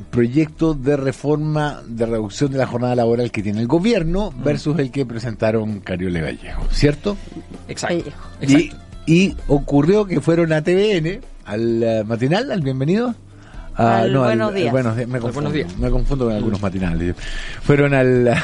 [0.09, 4.43] proyecto de reforma de reducción de la jornada laboral que tiene el gobierno mm.
[4.43, 7.15] versus el que presentaron Cariole Vallejo, ¿cierto?
[7.67, 8.11] Exacto.
[8.41, 8.71] Y,
[9.05, 13.13] y ocurrió que fueron a TVN, al eh, matinal, al bienvenido,
[13.77, 14.71] No, buenos, días.
[14.71, 17.15] Bueno, me, confundo, me confundo con algunos matinales.
[17.61, 18.35] Fueron al,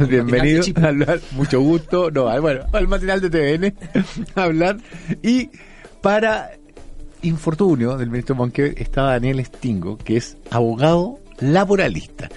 [0.08, 3.74] bienvenido a hablar, mucho gusto, no, al, bueno, al matinal de TVN
[4.34, 4.78] a hablar
[5.22, 5.50] y
[6.00, 6.50] para
[7.22, 12.28] infortunio del ministro Monque estaba Daniel Stingo, que es abogado laboralista.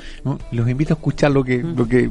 [0.52, 2.10] Los invito a escuchar lo que, lo que,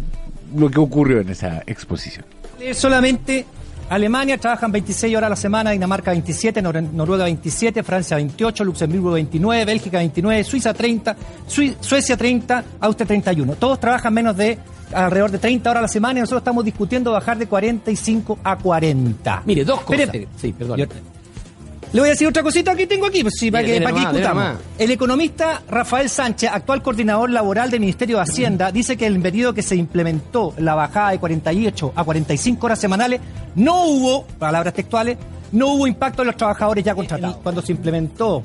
[0.57, 2.25] lo que ocurrió en esa exposición.
[2.73, 3.47] Solamente
[3.93, 9.67] Alemania trabajan 26 horas a la semana, Dinamarca 27, Noruega 27, Francia 28, Luxemburgo 29,
[9.67, 11.15] Bélgica 29, Suiza 30,
[11.47, 13.55] Suecia 30, Austria 31.
[13.57, 14.59] Todos trabajan menos de
[14.95, 18.57] alrededor de 30 horas a la semana y nosotros estamos discutiendo bajar de 45 a
[18.57, 19.43] 40.
[19.45, 20.09] Mire, dos cosas.
[20.37, 20.89] sí, perdón.
[21.93, 24.01] Le voy a decir otra cosita que tengo aquí, pues, sí, para, que, para que
[24.01, 24.55] discutamos.
[24.79, 29.53] El economista Rafael Sánchez, actual coordinador laboral del Ministerio de Hacienda, dice que el periodo
[29.53, 33.21] que se implementó la bajada de 48 a 45 horas semanales
[33.57, 35.19] no hubo, palabras textuales,
[35.53, 37.37] no hubo impacto en los trabajadores ya contratados.
[37.43, 38.43] Cuando se implementó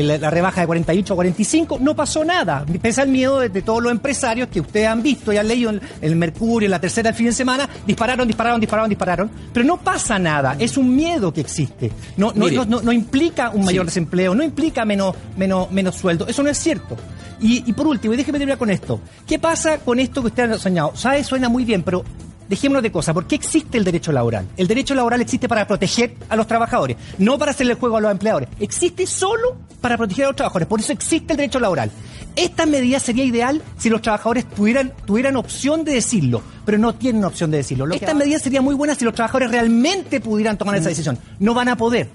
[0.00, 2.64] la rebaja de 48 a 45, no pasó nada.
[2.80, 5.80] Pese al miedo de, todos los empresarios que ustedes han visto y han leído en
[6.00, 9.30] el Mercurio, en la tercera del fin de semana, dispararon, dispararon, dispararon, dispararon.
[9.52, 11.92] Pero no pasa nada, es un miedo que existe.
[12.16, 16.26] No, no, no, implica un mayor desempleo, no implica menos, menos, menos sueldo.
[16.26, 16.96] Eso no es cierto.
[17.40, 19.00] Y, y por último, y déjeme terminar con esto.
[19.26, 20.92] ¿Qué pasa con esto que ustedes han soñado?
[20.94, 21.24] ¿Sabe?
[21.24, 22.04] Suena muy bien, pero
[22.52, 23.14] dejémonos de cosas.
[23.14, 24.46] ¿Por qué existe el derecho laboral?
[24.58, 28.00] El derecho laboral existe para proteger a los trabajadores, no para hacerle el juego a
[28.02, 28.50] los empleadores.
[28.60, 30.68] Existe solo para proteger a los trabajadores.
[30.68, 31.90] Por eso existe el derecho laboral.
[32.36, 37.24] Esta medida sería ideal si los trabajadores tuvieran, tuvieran opción de decirlo, pero no tienen
[37.24, 37.90] opción de decirlo.
[37.90, 40.92] Esta medida sería muy buena si los trabajadores realmente pudieran tomar esa mm.
[40.92, 41.18] decisión.
[41.38, 42.10] No van a poder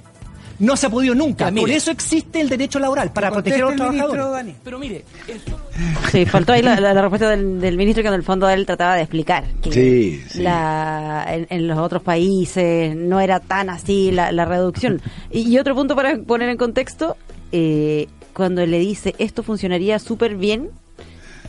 [0.60, 1.52] no se ha podido nunca.
[1.52, 4.56] Por eso existe el derecho laboral, para proteger a los trabajadores.
[4.63, 5.04] Pero mire...
[6.12, 9.46] Sí, faltó ahí la, respuesta del, ministro que en el fondo él trataba de explicar.
[9.62, 15.02] Que sí, La, en, los otros países no era tan así la, reducción.
[15.32, 17.15] Y, otro punto para poner en contexto,
[17.52, 20.70] eh, cuando le dice esto funcionaría súper bien,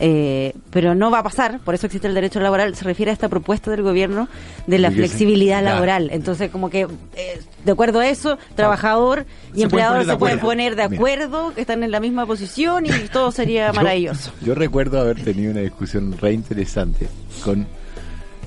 [0.01, 3.13] Eh, pero no va a pasar, por eso existe el derecho laboral, se refiere a
[3.13, 4.29] esta propuesta del gobierno
[4.65, 6.09] de la flexibilidad laboral.
[6.13, 10.83] Entonces, como que, eh, de acuerdo a eso, trabajador y empleador se pueden poner de
[10.83, 14.31] acuerdo, que están en la misma posición y todo sería maravilloso.
[14.41, 17.09] Yo recuerdo haber tenido una discusión re interesante
[17.43, 17.67] con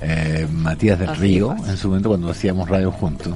[0.01, 3.33] eh, Matías del ah, Río, en su momento cuando hacíamos radio juntos.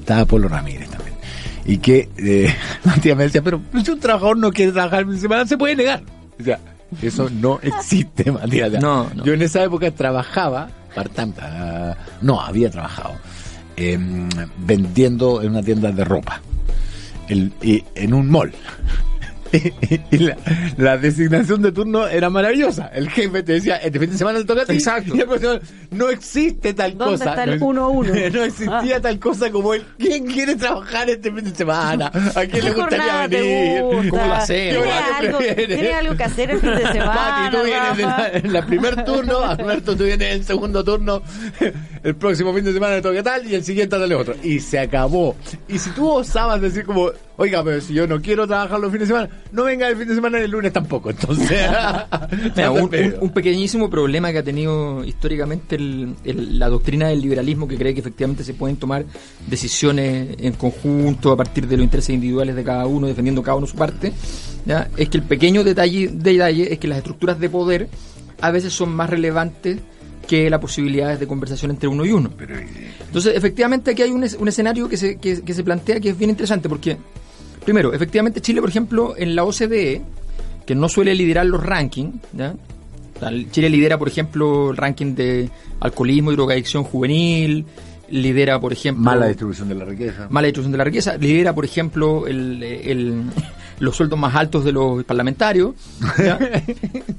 [0.00, 1.16] Estaba Polo Ramírez también.
[1.64, 5.46] Y que eh, Matías me decía, pero si un trabajador no quiere trabajar de semana,
[5.46, 6.02] se puede negar.
[6.38, 6.58] O sea,
[7.02, 8.72] eso no existe, Matías.
[8.80, 10.68] No, Yo en esa época trabajaba,
[12.22, 13.14] no, había trabajado,
[13.76, 16.40] em, vendiendo en una tienda de ropa,
[17.28, 18.52] el, en un mall.
[19.52, 20.32] Y
[20.76, 22.88] la, designación de turno era maravillosa.
[22.88, 24.74] El jefe te decía, este fin de semana te toca a ti.
[24.74, 25.14] Exacto.
[25.90, 27.30] no existe tal ¿Dónde cosa.
[27.30, 28.12] Está el uno, uno?
[28.32, 29.00] no existía ah.
[29.00, 32.06] tal cosa como el ¿quién quiere trabajar este fin de semana?
[32.34, 33.80] ¿A quién le gustaría venir?
[34.10, 34.76] ¿Cómo lo haces?
[35.66, 37.14] ¿Tiene algo, que hacer el fin de semana?
[37.14, 41.22] Mati, tú vienes en la, primer turno, Alberto, tú vienes en el segundo turno,
[42.08, 44.34] el próximo fin de semana te toca tal y el siguiente tal otro.
[44.42, 45.36] Y se acabó.
[45.68, 49.08] Y si tú osabas decir como, oiga, pero si yo no quiero trabajar los fines
[49.08, 51.10] de semana, no venga el fin de semana y el lunes tampoco.
[51.10, 51.60] Entonces,
[53.20, 58.44] un, pequeñísimo problema que ha tenido históricamente la doctrina del liberalismo, que cree que efectivamente
[58.44, 59.04] se pueden tomar
[59.46, 63.66] decisiones en conjunto a partir de los intereses individuales de cada uno, defendiendo cada uno
[63.66, 64.12] su parte,
[64.64, 64.88] ¿ya?
[64.96, 67.88] es que el pequeño detalle, detalle es que las estructuras de poder
[68.40, 69.78] a veces son más relevantes
[70.28, 72.30] que las posibilidades de conversación entre uno y uno.
[73.06, 76.68] Entonces, efectivamente, aquí hay un, escenario que se, que se plantea que es bien interesante,
[76.68, 76.98] porque
[77.68, 80.00] Primero, efectivamente Chile, por ejemplo, en la OCDE,
[80.64, 82.14] que no suele liderar los rankings,
[83.50, 87.66] Chile lidera, por ejemplo, el ranking de alcoholismo y drogadicción juvenil,
[88.08, 89.04] lidera, por ejemplo...
[89.04, 90.28] Mala distribución de la riqueza.
[90.30, 93.24] Mala distribución de la riqueza, lidera, por ejemplo, el,
[93.80, 95.74] los sueldos más altos de los parlamentarios.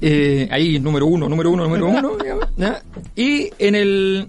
[0.02, 2.12] Eh, ahí número uno, número uno, número uno.
[3.16, 4.28] Y en el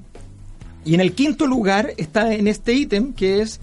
[0.83, 3.59] y en el quinto lugar está en este ítem que es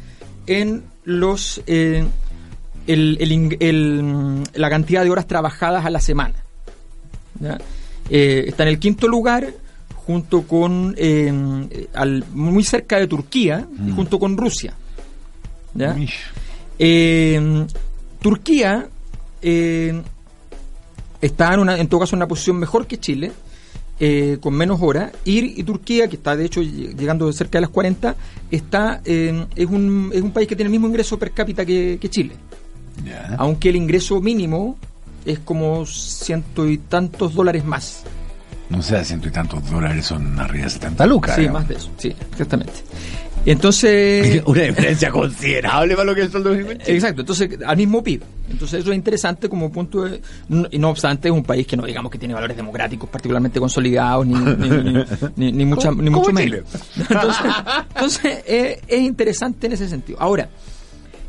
[0.46, 2.04] en los eh,
[2.88, 6.44] el, la cantidad de horas trabajadas a la semana.
[8.10, 9.52] Eh, está en el quinto lugar
[9.94, 13.96] junto con eh, al, muy cerca de Turquía y mm.
[13.96, 14.74] junto con Rusia.
[16.78, 17.66] Eh,
[18.20, 18.88] Turquía
[21.20, 23.32] está en, una, en todo caso en una posición mejor que Chile,
[24.40, 28.14] con menos horas, y, Turquía, que está de hecho llegando cerca de las 40,
[28.50, 32.34] está, es, un, es un país que tiene el mismo ingreso per cápita que Chile.
[33.36, 34.76] Aunque el ingreso mínimo
[35.24, 38.04] es como ciento y tantos dólares más.
[38.70, 41.36] No sé, ciento y tantos dólares son arriba de 70 lucas.
[41.36, 42.72] Sí, más de eso, sí, exactamente.
[43.46, 44.42] Entonces.
[44.46, 46.54] Una diferencia considerable para lo que es el sueldo
[46.86, 48.22] Exacto, entonces al mismo PIB.
[48.50, 50.20] Entonces eso es interesante como punto de.
[50.70, 54.26] Y no obstante, es un país que no digamos que tiene valores democráticos particularmente consolidados,
[54.26, 54.34] ni,
[55.36, 56.64] ni, ni, mucho menos.
[56.96, 60.20] Entonces, es interesante en ese sentido.
[60.20, 60.48] Ahora,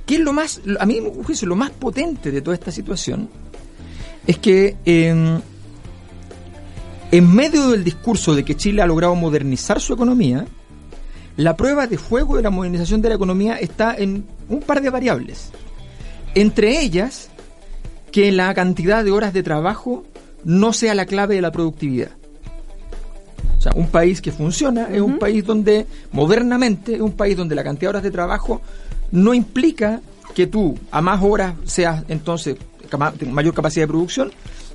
[0.09, 3.29] ¿Qué es lo más, a mí juicio, lo más potente de toda esta situación?
[4.25, 5.43] Es que en
[7.35, 10.47] medio del discurso de que Chile ha logrado modernizar su economía,
[11.39, 14.89] la prueba de fuego de la modernización de la economía está en un par de
[14.89, 15.51] variables.
[16.35, 17.29] Entre ellas,
[18.11, 20.03] que la cantidad de horas de trabajo
[20.43, 22.09] no sea la clave de la productividad.
[23.57, 27.55] O sea, un país que funciona es un país donde, modernamente, es un país donde
[27.55, 28.61] la cantidad de horas de trabajo
[29.11, 30.01] no implica
[30.35, 32.57] que tú a más horas seas entonces
[33.31, 34.33] mayor capacidad de producción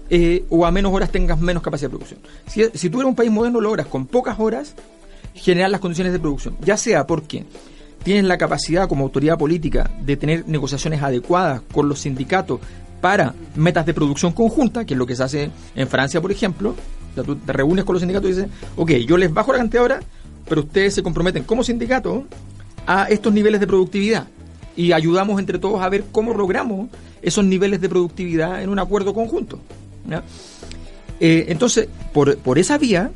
[0.09, 2.21] eh, o a menos horas tengas menos capacidad de producción.
[2.47, 4.75] Si, si tú eres un país moderno, logras con pocas horas
[5.35, 7.45] generar las condiciones de producción, ya sea porque
[8.03, 12.61] tienes la capacidad como autoridad política de tener negociaciones adecuadas con los sindicatos
[13.01, 16.75] para metas de producción conjunta, que es lo que se hace en Francia, por ejemplo.
[17.15, 19.85] tú te reúnes con los sindicatos y dices, ok, yo les bajo la cantidad de
[19.85, 20.05] horas,
[20.49, 22.25] pero ustedes se comprometen como sindicato
[22.87, 24.27] a estos niveles de productividad
[24.77, 26.89] y ayudamos entre todos a ver cómo logramos
[27.23, 29.59] esos niveles de productividad en un acuerdo conjunto.
[31.21, 33.11] Eh, entonces, por, por, esa vía,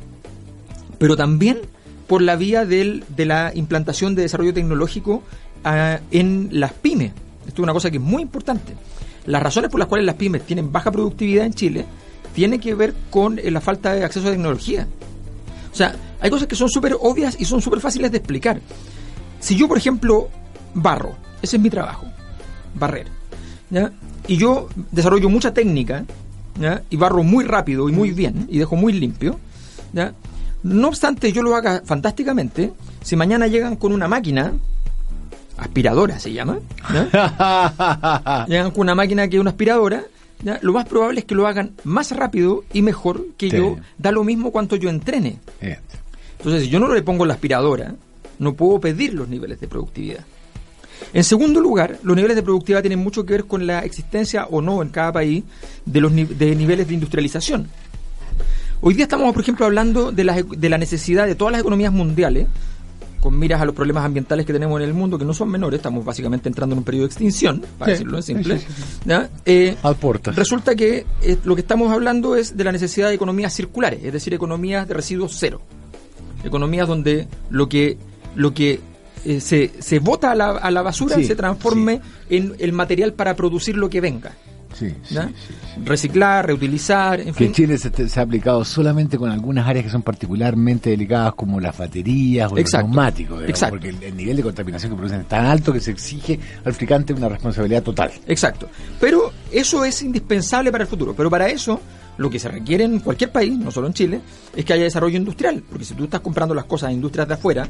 [0.97, 1.59] pero también
[2.09, 5.21] por la vía del, de la implantación de desarrollo tecnológico
[5.63, 7.13] ah, en las pymes.
[7.47, 8.73] Esto es una cosa que es muy importante.
[9.27, 11.85] Las razones por las cuales las pymes tienen baja productividad en Chile
[12.33, 14.87] tiene que ver con eh, la falta de acceso a tecnología.
[15.71, 18.59] O sea, hay cosas que son súper obvias y son súper fáciles de explicar.
[19.39, 20.29] Si yo, por ejemplo,
[20.73, 22.07] barro, ese es mi trabajo,
[22.73, 23.05] barrer,
[23.69, 23.91] ¿ya?
[24.27, 26.05] y yo desarrollo mucha técnica,
[26.59, 26.81] ¿ya?
[26.89, 29.39] y barro muy rápido y muy bien, y dejo muy limpio,
[29.93, 30.13] ¿ya?
[30.63, 34.53] No obstante yo lo haga fantásticamente, si mañana llegan con una máquina,
[35.57, 36.59] aspiradora se llama,
[38.47, 40.03] llegan con una máquina que es una aspiradora,
[40.61, 44.23] lo más probable es que lo hagan más rápido y mejor que yo, da lo
[44.23, 45.37] mismo cuanto yo entrene.
[46.37, 47.95] Entonces, si yo no le pongo la aspiradora,
[48.39, 50.25] no puedo pedir los niveles de productividad.
[51.13, 54.61] En segundo lugar, los niveles de productividad tienen mucho que ver con la existencia o
[54.61, 55.43] no en cada país
[55.85, 57.67] de los de niveles de industrialización.
[58.81, 61.91] Hoy día estamos, por ejemplo, hablando de la, de la necesidad de todas las economías
[61.91, 62.47] mundiales,
[63.19, 65.79] con miras a los problemas ambientales que tenemos en el mundo, que no son menores,
[65.79, 68.61] estamos básicamente entrando en un periodo de extinción, para decirlo en simple.
[69.45, 69.75] Eh,
[70.31, 74.13] resulta que eh, lo que estamos hablando es de la necesidad de economías circulares, es
[74.13, 75.61] decir, economías de residuos cero.
[76.45, 77.97] Economías donde lo que,
[78.35, 78.79] lo que
[79.25, 83.35] eh, se, se bota a la, a la basura se transforme en el material para
[83.35, 84.37] producir lo que venga.
[84.79, 84.93] Sí,
[85.83, 90.03] Reciclar, reutilizar, en que en Chile se, ha aplicado solamente con algunas áreas que son
[90.03, 95.21] particularmente delicadas como las baterías o los neumáticos, porque el, nivel de contaminación que producen
[95.21, 98.11] es tan alto que se exige al fabricante una responsabilidad total.
[98.25, 98.69] Exacto.
[99.01, 101.13] Pero eso es indispensable para el futuro.
[101.13, 101.81] Pero para eso
[102.17, 104.21] lo que se requiere en cualquier país, no solo en Chile,
[104.55, 105.61] es que haya desarrollo industrial.
[105.67, 107.67] Porque si tú estás comprando las cosas a industrias de afuera,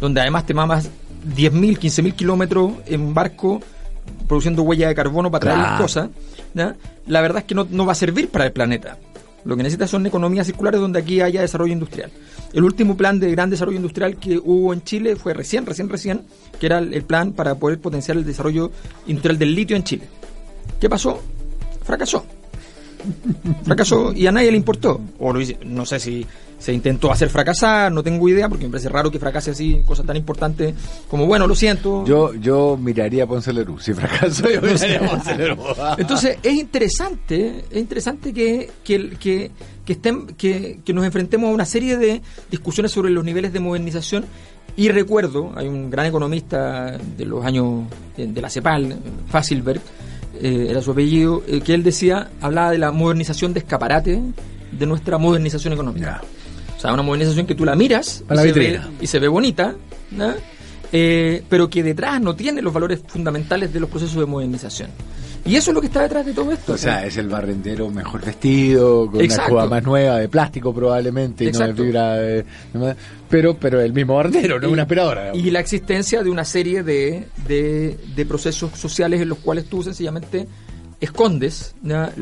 [0.00, 0.90] donde además te mamas
[1.36, 3.60] 10.000, 15.000 kilómetros en barco
[4.26, 6.10] produciendo huella de carbono para traer las cosas,
[6.54, 8.98] la verdad es que no, va a servir para el planeta.
[9.44, 12.10] Lo que necesita son economías circulares donde aquí haya desarrollo industrial.
[12.52, 16.22] El último plan de gran desarrollo industrial que hubo en Chile fue recién, recién, recién,
[16.58, 18.72] que era el plan para poder potenciar el desarrollo
[19.06, 20.08] industrial del litio en Chile.
[20.80, 21.22] ¿Qué pasó?
[21.84, 22.24] Fracasó.
[23.64, 25.00] Fracasó y a nadie le importó.
[25.18, 26.26] O lo no sé si
[26.58, 30.04] se intentó hacer fracasar, no tengo idea, porque me parece raro que fracase así cosas
[30.04, 30.74] tan importantes
[31.08, 32.04] como, bueno, lo siento.
[32.04, 35.56] Yo yo miraría a Ponce Si fracasó, yo miraría a Ponce
[35.98, 39.50] Entonces, es interesante, es interesante que, que, que,
[39.84, 43.60] que, estén, que, que nos enfrentemos a una serie de discusiones sobre los niveles de
[43.60, 44.24] modernización.
[44.78, 48.96] Y recuerdo, hay un gran economista de los años de, la CEPAL,
[49.28, 49.80] Facilberg,
[50.40, 54.22] eh, era su apellido, eh, que él decía, hablaba de la modernización de escaparate
[54.72, 56.22] de nuestra modernización económica.
[56.76, 59.74] O sea, una modernización que tú la miras y, se ve, y, se ve, bonita,
[60.92, 64.90] eh, pero que detrás no tiene los valores fundamentales de los procesos de modernización.
[65.44, 66.74] Y eso es lo que está detrás de todo esto.
[66.74, 71.44] O sea, es el barrendero mejor vestido, con una escoba más nueva, de plástico probablemente,
[71.44, 72.18] y no de fibra.
[73.28, 75.34] pero, pero el mismo barrendero, no una aspiradora.
[75.34, 79.82] Y la existencia de una serie de, de, de procesos sociales en los cuales tú
[79.82, 80.46] sencillamente
[81.00, 82.12] escondes la,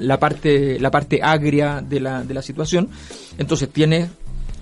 [0.00, 2.88] la, parte, la parte agria de la, de la situación,
[3.38, 4.08] entonces tienes,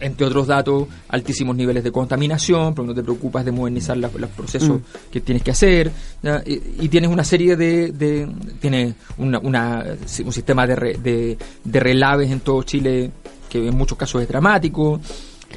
[0.01, 4.81] entre otros datos, altísimos niveles de contaminación, porque no te preocupas de modernizar los procesos
[4.81, 5.11] mm.
[5.13, 5.93] que tienes que hacer,
[6.47, 7.93] y, tienes una serie de...
[7.93, 8.29] de
[8.61, 9.85] tienes una, una,
[10.25, 13.11] un sistema de, de, relaves en todo Chile
[13.49, 15.01] que en muchos casos es dramático.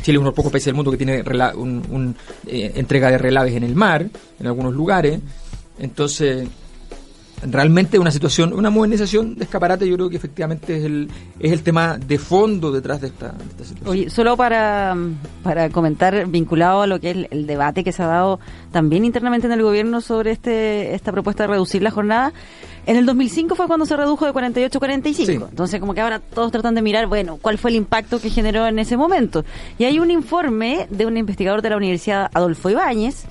[0.02, 1.24] Chile es uno de los pocos países del mundo que tiene
[1.56, 2.16] un,
[2.48, 4.08] eh, entrega de relaves en el mar,
[4.40, 5.20] en algunos lugares.
[5.80, 6.48] Entonces,
[7.50, 11.64] realmente una situación, una modernización de escaparate, yo creo que efectivamente es el, es el
[11.64, 13.80] tema de fondo detrás de esta, situación.
[13.86, 14.96] Oye, solo para,
[15.44, 18.40] para comentar, vinculado a lo que es el, debate que se ha dado
[18.72, 22.34] también internamente en el gobierno sobre este esta propuesta de reducir la jornada,
[22.86, 25.48] en el 2005 fue cuando se redujo de 48 a 45.
[25.50, 28.68] Entonces, como que ahora todos tratan de mirar, bueno, cuál fue el impacto que generó
[28.68, 29.46] en ese momento.
[29.78, 33.26] Y hay un informe de un investigador de la Universidad Adolfo Ibáñez,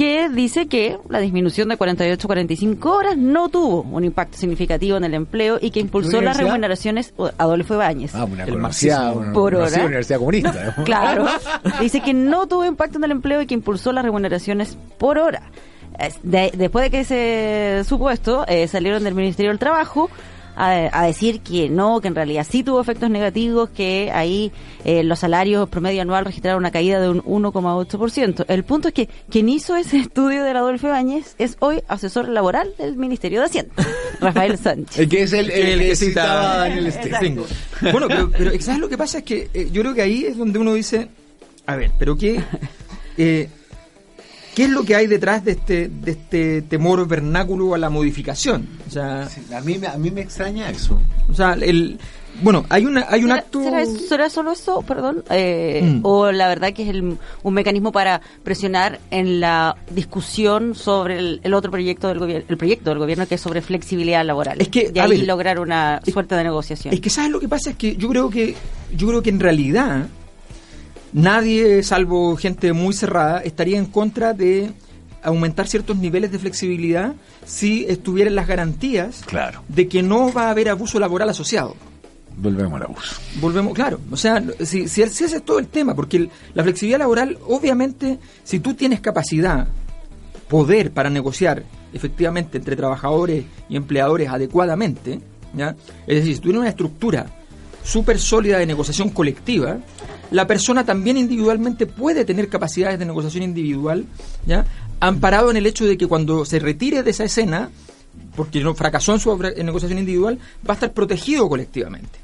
[0.00, 5.12] que dice que la disminución de 48-45 horas no tuvo un impacto significativo en el
[5.12, 8.14] empleo y que impulsó las remuneraciones Adolfo Ibáñez.
[8.14, 8.46] Ah, una
[9.34, 9.84] por hora.
[9.84, 10.74] universidad comunista.
[10.86, 11.26] claro.
[11.82, 15.42] dice que no tuvo impacto en el empleo y que impulsó las remuneraciones por hora.
[16.22, 20.08] después de que se supo esto, eh, salieron del Ministerio del Trabajo
[20.56, 24.52] a, decir que no, que en realidad sí tuvo efectos negativos, que ahí
[24.84, 28.44] eh, los salarios promedio anual registraron una caída de un 1,8%.
[28.48, 32.72] El punto es que quien hizo ese estudio de Adolfo Báñez es hoy asesor laboral
[32.78, 33.74] del Ministerio de Hacienda,
[34.20, 34.98] Rafael Sánchez.
[34.98, 36.92] El que es el, que citaba en el
[37.92, 39.18] Bueno, pero, ¿sabes lo que pasa?
[39.18, 41.08] Es que eh, yo creo que ahí es donde uno dice,
[41.66, 42.42] a ver, pero qué...
[43.16, 43.48] Eh,
[44.54, 48.68] ¿Qué es lo que hay detrás de este, de este temor vernáculo a la modificación?
[48.86, 51.00] O sea, a, mí, a mí me extraña eso.
[51.28, 51.98] O sea, el,
[52.42, 53.62] bueno, hay, una, hay un acto...
[54.08, 55.24] ¿será, solo eso, perdón?
[55.30, 56.00] Eh, mm.
[56.02, 61.54] ¿O la verdad que es el, un mecanismo para presionar en la discusión sobre el,
[61.54, 64.60] otro proyecto del gobierno, el proyecto del gobierno que es sobre flexibilidad laboral?
[64.60, 66.94] Es que, y ahí lograr una suerte de negociación.
[66.94, 67.70] Es que, ¿sabes lo que pasa?
[67.70, 68.54] Es que yo creo que,
[68.96, 70.06] yo creo que en realidad
[71.12, 74.72] nadie, salvo gente muy cerrada, estaría en contra de
[75.22, 79.22] aumentar ciertos niveles de flexibilidad si estuvieran las garantías
[79.68, 81.76] de que no va a haber abuso laboral asociado.
[82.36, 83.16] Volvemos al abuso.
[83.40, 84.00] Volvemos, claro.
[84.10, 88.60] O sea, si, si, ese es todo el tema, porque la flexibilidad laboral, obviamente, si
[88.60, 89.68] tú tienes capacidad,
[90.48, 95.20] poder para negociar efectivamente entre trabajadores y empleadores adecuadamente,
[95.54, 95.76] ¿ya?
[96.06, 97.26] es decir, si tú tienes una estructura
[97.82, 99.78] súper sólida de negociación colectiva,
[100.30, 104.06] la persona también individualmente puede tener capacidades de negociación individual,
[104.46, 104.64] ¿ya?
[105.00, 107.70] amparado en el hecho de que cuando se retire de esa escena,
[108.36, 112.18] porque no fracasó en su negociación individual, va a estar protegido colectivamente.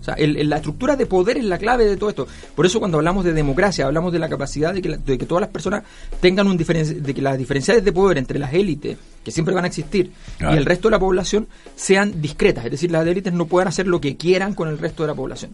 [0.00, 2.28] O sea, la estructura de poder es la clave de todo esto.
[2.54, 5.50] Por eso cuando hablamos de democracia, hablamos de la capacidad de que, que todas las
[5.50, 5.82] personas
[6.20, 9.64] tengan un diferencia, de que las diferencias de poder entre las élites, que siempre van
[9.64, 12.66] a existir, y el resto de la población sean discretas.
[12.66, 15.14] Es decir, las élites no puedan hacer lo que quieran con el resto de la
[15.14, 15.50] población.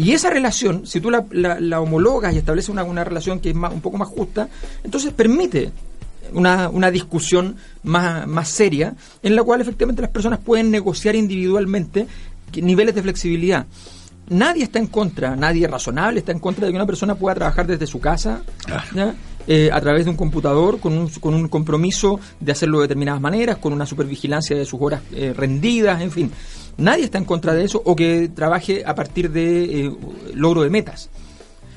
[0.00, 3.70] Y esa relación, si tú la, homologas y estableces una, una relación que es más,
[3.70, 4.48] un poco más justa,
[4.82, 5.72] entonces permite
[6.32, 12.06] una, una discusión más, más seria en la cual efectivamente las personas pueden negociar individualmente
[12.62, 13.66] niveles de flexibilidad.
[14.30, 17.66] Nadie está en contra, nadie razonable está en contra de que una persona pueda trabajar
[17.66, 18.40] desde su casa,
[19.46, 23.20] eh, a través de un computador, con un, con un compromiso de hacerlo de determinadas
[23.20, 26.30] maneras, con una supervigilancia de sus horas eh, rendidas, en fin.
[26.80, 29.92] Nadie está en contra de eso o que trabaje a partir de eh,
[30.34, 31.10] logro de metas.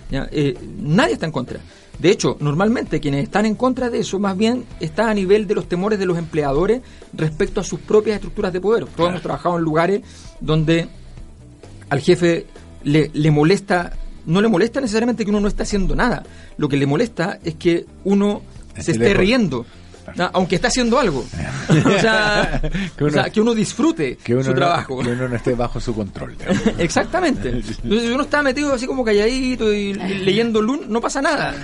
[0.09, 1.59] nadie está en contra.
[1.99, 5.55] De hecho, normalmente quienes están en contra de eso más bien está a nivel de
[5.55, 6.81] los temores de los empleadores
[7.13, 8.85] respecto a sus propias estructuras de poder.
[8.85, 10.01] Todos hemos trabajado en lugares
[10.39, 10.87] donde
[11.89, 12.47] al jefe
[12.83, 13.93] le, le molesta,
[14.25, 16.23] no le molesta necesariamente que uno no esté haciendo nada.
[16.57, 18.41] Lo que le molesta es que uno
[18.79, 19.65] se esté riendo
[20.33, 21.25] aunque está haciendo algo.
[21.69, 22.61] o, sea,
[23.33, 24.99] que uno, disfrute su trabajo.
[24.99, 26.35] que uno no esté bajo su control.
[26.77, 27.49] Exactamente.
[27.49, 31.53] Entonces, si uno está metido así como calladito y leyendo LUN, no pasa nada.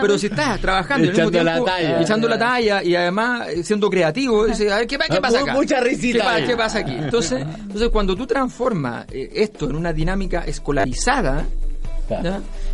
[0.00, 4.72] pero, si estás, trabajando echando la talla, echando la talla y además siendo creativo, dice,
[4.72, 5.52] a ver, ¿qué, pasa acá?
[5.52, 6.44] Mucha risita.
[6.44, 6.94] ¿Qué, pasa aquí?
[6.94, 11.44] Entonces, entonces, cuando tú transformas eh, esto en una dinámica escolarizada,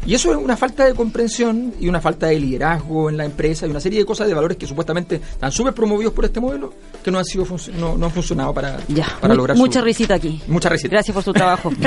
[0.07, 3.67] y eso es una falta de comprensión y una falta de liderazgo en la empresa
[3.67, 6.73] y una serie de cosas de valores que supuestamente están súper promovidos por este modelo
[7.03, 7.47] que no han sido
[7.79, 8.79] no, no han funcionado para,
[9.21, 10.41] para lograr mucha risita aquí.
[10.47, 10.91] Mucha risita.
[10.93, 11.71] Gracias por su trabajo.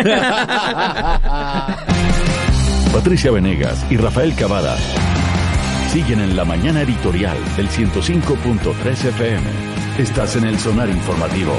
[2.93, 4.77] Patricia Venegas y Rafael Cavada
[5.91, 9.43] siguen en la mañana editorial del 105.3 FM.
[9.97, 11.53] Estás en el sonar informativo.